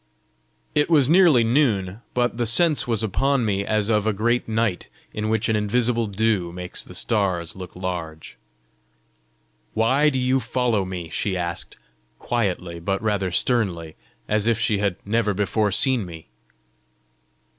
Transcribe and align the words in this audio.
It 0.73 0.89
was 0.89 1.07
nearly 1.07 1.43
noon, 1.43 2.01
but 2.15 2.37
the 2.37 2.47
sense 2.47 2.87
was 2.87 3.03
upon 3.03 3.45
me 3.45 3.63
as 3.63 3.87
of 3.91 4.07
a 4.07 4.13
great 4.13 4.47
night 4.49 4.89
in 5.13 5.29
which 5.29 5.47
an 5.47 5.55
invisible 5.55 6.07
dew 6.07 6.51
makes 6.51 6.83
the 6.83 6.95
stars 6.95 7.55
look 7.55 7.75
large. 7.75 8.35
"Why 9.75 10.09
do 10.09 10.17
you 10.17 10.39
follow 10.39 10.85
me?" 10.85 11.07
she 11.09 11.37
asked, 11.37 11.77
quietly 12.17 12.79
but 12.79 12.99
rather 13.03 13.29
sternly, 13.29 13.95
as 14.27 14.47
if 14.47 14.57
she 14.57 14.79
had 14.79 14.95
never 15.05 15.35
before 15.35 15.71
seen 15.71 16.03
me. 16.03 16.29